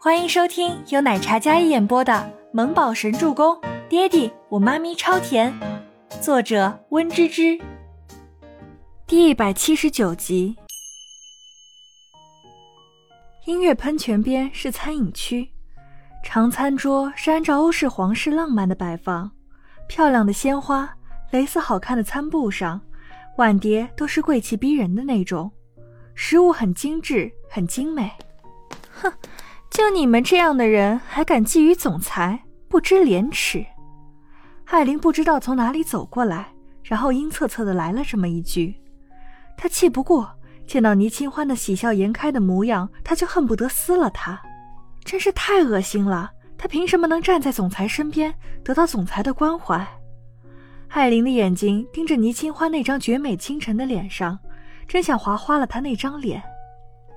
[0.00, 2.12] 欢迎收听由奶茶一演播的
[2.52, 3.56] 《萌宝神助攻》，
[3.88, 5.52] 爹地我妈咪超甜，
[6.20, 7.58] 作者温芝芝。
[9.08, 10.54] 第一百七十九集。
[13.46, 15.50] 音乐喷泉边是餐饮区，
[16.22, 19.28] 长餐桌是按照欧式皇室浪漫的摆放，
[19.88, 20.88] 漂亮的鲜花，
[21.32, 22.80] 蕾丝好看的餐布上，
[23.36, 25.50] 碗碟都是贵气逼人的那种，
[26.14, 28.08] 食物很精致，很精美。
[28.92, 29.12] 哼。
[29.70, 33.64] 就你们这样的人还敢觊觎总裁，不知廉耻！
[34.64, 36.48] 艾琳不知道从哪里走过来，
[36.82, 38.74] 然后阴恻恻的来了这么一句。
[39.56, 40.30] 她气不过，
[40.66, 44.40] 见到倪清欢的喜笑颜开的模样，她就恨不得撕了他，
[45.04, 46.30] 真是太恶心了！
[46.56, 49.86] 她凭什么能站在总裁身边，得到总裁的关怀？
[50.88, 54.38] 艾琳的眼睛盯着倪清欢那张绝美倾城的脸上，
[54.88, 56.42] 真想划花了他那张脸。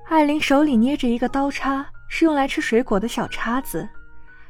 [0.08, 1.86] 艾琳手里捏着一个刀叉。
[2.14, 3.88] 是用来吃水果的小叉子，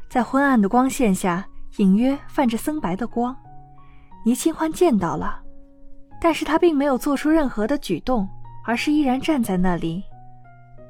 [0.09, 3.35] 在昏暗的光线下隐约泛着森白的光。
[4.25, 5.41] 倪清欢见到了，
[6.21, 8.29] 但是他并没有做出任何的举动，
[8.65, 10.03] 而是依然站在那里。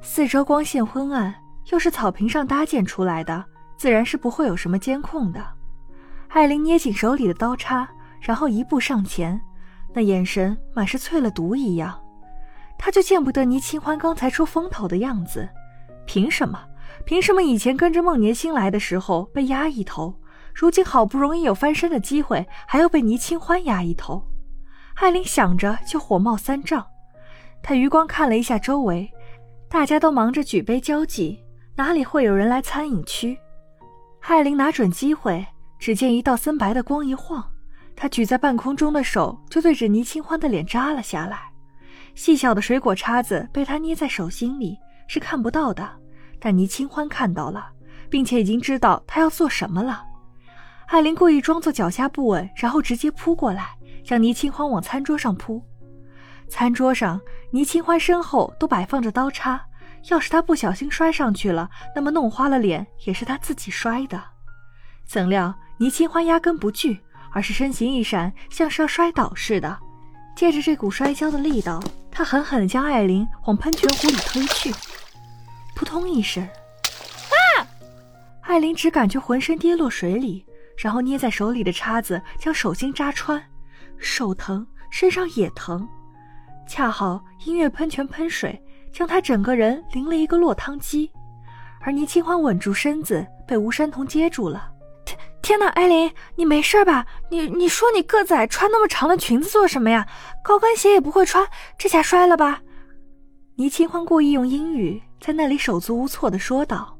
[0.01, 1.35] 四周光线昏暗，
[1.71, 3.45] 又是草坪上搭建出来的，
[3.77, 5.45] 自然是不会有什么监控的。
[6.29, 7.87] 艾琳捏紧手里的刀叉，
[8.19, 9.39] 然后一步上前，
[9.93, 12.01] 那眼神满是淬了毒一样。
[12.79, 15.47] 他就见不得倪清欢刚才出风头的样子。
[16.05, 16.59] 凭什么？
[17.05, 20.15] 凭什么以前跟着孟年星来的时候被压一头，
[20.53, 24.25] 如今好不容易有翻身的机会，还要被倪清欢压一头？
[24.95, 26.85] 艾琳想着就火冒三丈。
[27.61, 29.11] 她余光看了一下周围，
[29.69, 31.43] 大家都忙着举杯交际，
[31.75, 33.37] 哪里会有人来餐饮区？
[34.21, 35.45] 艾琳拿准机会，
[35.79, 37.43] 只见一道森白的光一晃，
[37.95, 41.51] 她举在半空中的手就对着倪清欢的脸扎了下来。
[42.15, 44.77] 细小的水果叉子被她捏在手心里。
[45.07, 45.89] 是看不到的，
[46.39, 47.67] 但倪清欢看到了，
[48.09, 50.05] 并且已经知道他要做什么了。
[50.87, 53.69] 艾琳故意装作脚下不稳，然后直接扑过来，
[54.03, 55.63] 将倪清欢往餐桌上扑。
[56.47, 57.19] 餐桌上，
[57.51, 59.59] 倪清欢身后都摆放着刀叉，
[60.09, 64.21] 要是他不小心摔上去了，那么弄花了脸也是他自己摔的。
[65.05, 66.99] 怎料倪清欢压根不惧，
[67.31, 69.79] 而是身形一闪，像是要摔倒似的。
[70.35, 71.81] 借着这股摔跤的力道，
[72.11, 74.71] 他狠狠地将艾琳往喷泉湖里推去。
[75.93, 77.61] 砰一声，啊！
[78.41, 80.43] 艾琳只感觉浑身跌落水里，
[80.75, 83.39] 然后捏在手里的叉子将手心扎穿，
[83.99, 85.87] 手疼，身上也疼。
[86.67, 88.59] 恰好音乐喷泉喷水，
[88.91, 91.11] 将她整个人淋了一个落汤鸡。
[91.81, 94.71] 而倪清欢稳住身子，被吴山童接住了。
[95.05, 97.05] 天天哪，艾琳，你没事吧？
[97.29, 100.07] 你你说你个子矮，穿那么长的裙子做什么呀？
[100.43, 102.63] 高跟鞋也不会穿，这下摔了吧？
[103.57, 104.99] 倪清欢故意用英语。
[105.23, 106.97] 在那里手足无措地说道：“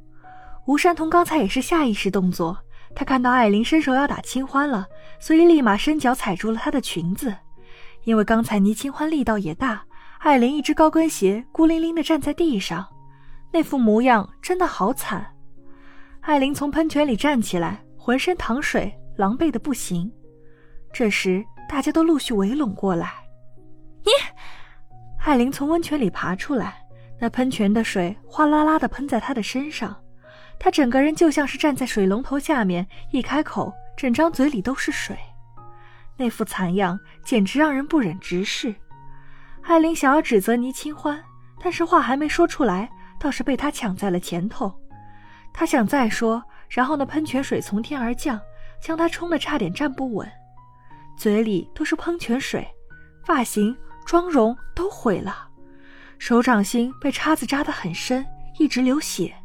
[0.66, 2.58] 吴山童刚才也是下意识动作，
[2.96, 4.88] 他看到艾琳伸手要打清欢了，
[5.20, 7.36] 所以立马伸脚踩住了她的裙子。
[8.06, 9.84] 因为刚才倪清欢力道也大，
[10.20, 12.88] 艾琳一只高跟鞋孤零零地站在地上，
[13.52, 15.36] 那副模样真的好惨。
[16.22, 20.10] 艾琳从喷泉里站起来，浑身淌水，狼狈的不行。
[20.94, 23.16] 这时大家都陆续围拢过来。
[24.06, 24.12] 你，
[25.26, 26.80] 艾琳从温泉里爬出来。”
[27.24, 29.96] 那喷泉的水哗啦啦地喷在他的身上，
[30.60, 35.18] 他整个人就像是站在水龙头下面，一开口，整张嘴里都是水，
[36.18, 38.76] 那副惨样简直让人不忍直视。
[39.62, 41.24] 艾琳想要指责倪清欢，
[41.62, 44.78] 但是话还没说出来，倒是被他抢在了前头。
[45.54, 48.38] 他想再说，然后那喷泉水从天而降，
[48.82, 50.30] 将他冲得差点站不稳，
[51.18, 52.68] 嘴里都是喷泉水，
[53.24, 53.74] 发型、
[54.06, 55.52] 妆容都毁了。
[56.26, 58.26] 手掌心被叉子扎得很深，
[58.58, 59.36] 一直流血。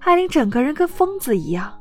[0.00, 1.78] 艾琳整个人跟疯子一样。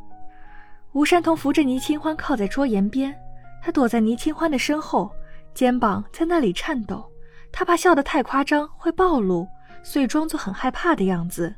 [0.91, 3.15] 吴山童扶着倪清欢靠在桌沿边，
[3.61, 5.09] 他躲在倪清欢的身后，
[5.53, 7.09] 肩膀在那里颤抖。
[7.53, 9.47] 他怕笑得太夸张会暴露，
[9.81, 11.55] 所以装作很害怕的样子。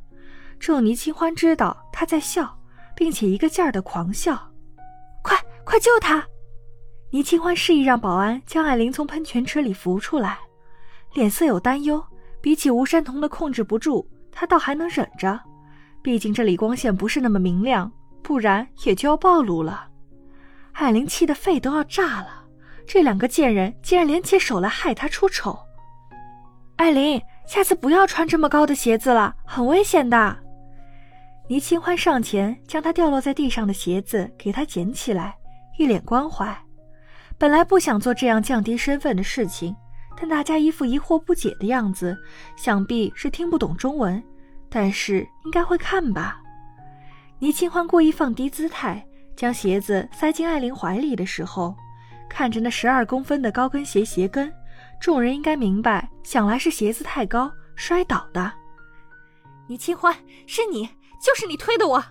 [0.60, 2.56] 只有倪清欢知道他在笑，
[2.96, 4.40] 并且一个劲儿的狂笑。
[5.24, 6.24] 快快救他！
[7.10, 10.38] 倪清欢示意让保安将艾琳从喷泉池里扶出来，
[11.16, 12.06] 脸色有担忧。
[12.46, 15.40] 比起吴山童的控制不住，他倒还能忍着，
[16.04, 19.88] 毕竟这里光线不是那么明亮，不然也就要暴露了。
[20.74, 22.46] 艾琳气得肺都要炸了，
[22.86, 25.58] 这两个贱人竟然联起手来害她出丑。
[26.76, 30.38] 艾琳，下次不要穿这么高的鞋子了，很危险的。
[31.48, 35.36] 倪清欢上前将她掉落在地上的鞋子给她捡起来，
[35.80, 36.56] 一脸关怀。
[37.40, 39.76] 本来不想做这样降低身份的事情。
[40.18, 42.18] 但大家一副疑惑不解的样子，
[42.56, 44.22] 想必是听不懂中文，
[44.70, 46.42] 但是应该会看吧。
[47.40, 51.76] 倪清欢故意放低姿态，将鞋子塞进艾琳怀里的时候，
[52.30, 54.52] 看着那十二公分的高跟鞋鞋跟，
[55.00, 58.52] 众人应该明白，想来是鞋子太高摔倒的。
[59.68, 60.16] 倪清欢，
[60.48, 60.88] 是你，
[61.22, 62.04] 就是你推的我！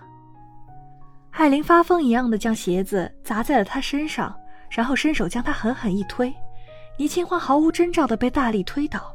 [1.31, 4.33] 艾琳发疯一样的将鞋子砸在了他身上，
[4.69, 6.33] 然后伸手将他狠狠一推，
[6.97, 9.13] 倪清欢毫无征兆的被大力推倒，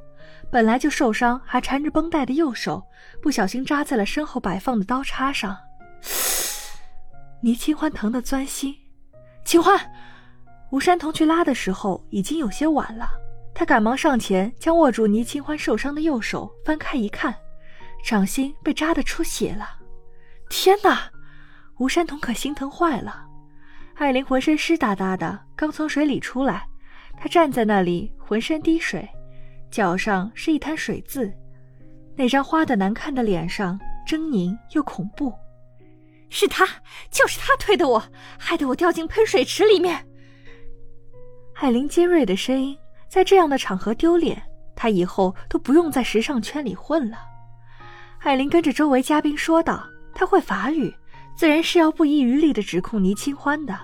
[0.51, 2.83] 本来就受伤还缠着绷带的右手，
[3.23, 5.57] 不小心扎在了身后摆放的刀叉上。
[7.41, 8.77] 倪清欢疼得钻心，
[9.45, 9.81] 清欢，
[10.71, 13.09] 吴山童去拉的时候已经有些晚了，
[13.55, 17.35] 他赶忙上前将握住倪清欢受伤的右手翻开一看，
[18.05, 19.67] 掌心被扎得出血了。
[20.51, 21.11] 天哪！
[21.79, 23.25] 吴山童可心疼坏了，
[23.95, 26.69] 艾琳浑身湿哒哒的，刚从水里出来，
[27.21, 29.07] 他站在那里，浑身滴水，
[29.71, 31.31] 脚上是一滩水渍，
[32.17, 33.79] 那张花的难看的脸上
[34.09, 35.31] 狰狞又恐怖。
[36.31, 36.67] 是他，
[37.11, 38.03] 就是他推的我，
[38.39, 40.03] 害得我掉进喷水池里面。
[41.57, 42.75] 艾琳尖锐的声音
[43.07, 44.43] 在这样的场合丢脸，
[44.75, 47.19] 她以后都不用在时尚圈里混了。
[48.21, 50.95] 艾琳跟着周围嘉宾说道：“她会法语。”
[51.37, 53.75] 自然是要不遗余力的指控倪清欢的。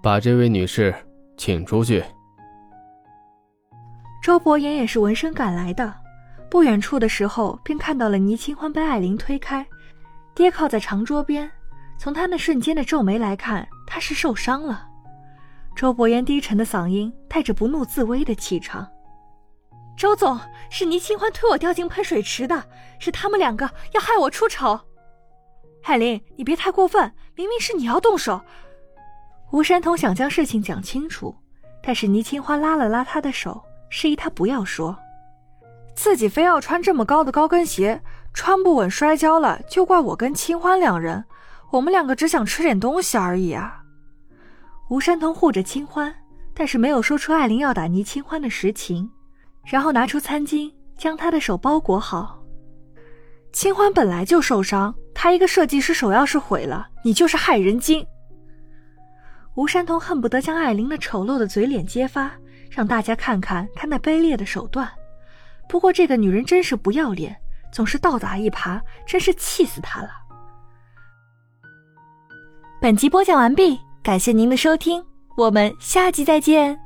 [0.00, 0.94] 把这位女士
[1.38, 2.04] 请出去。
[4.22, 5.94] 周伯言也是闻声赶来的，
[6.50, 9.64] 不远处的时候便看到了倪清欢被艾琳推开，
[10.34, 11.50] 跌靠在长桌边。
[11.96, 14.86] 从他那瞬间的皱眉来看，他是受伤了。
[15.74, 18.86] 周伯言低沉的嗓音带着不怒自威的气场
[19.96, 20.38] ：“周总，
[20.70, 22.62] 是倪清欢推我掉进喷水池的，
[22.98, 24.78] 是他们两个要害我出丑。”
[25.82, 27.12] 海林，你别太过分！
[27.34, 28.40] 明明是你要动手。
[29.50, 31.34] 吴山童想将事情讲清楚，
[31.82, 34.96] 但是倪清欢拉了拉他的手，示意他不要说。
[35.94, 38.00] 自己非要穿这么高的高跟鞋，
[38.34, 41.24] 穿不稳摔跤了，就怪我跟清欢两人。
[41.70, 43.82] 我们两个只想吃点东西而已啊。
[44.90, 46.14] 吴山童护着清欢，
[46.54, 49.10] 但是没有说出艾琳要打倪清欢的实情，
[49.64, 52.38] 然后拿出餐巾，将他的手包裹好。
[53.52, 54.94] 清欢本来就受伤。
[55.14, 58.06] 他一个设计师手要是毁了，你就是害人精。
[59.58, 62.30] 吴山童恨不得将艾琳那丑陋的嘴脸揭发，
[62.70, 64.88] 让大家看看他那卑劣的手段。
[65.68, 67.36] 不过这个女人真是不要脸，
[67.72, 70.10] 总是倒打一耙，真是气死他了。
[72.80, 75.04] 本集播讲完毕，感谢您的收听，
[75.36, 76.78] 我们下集再见。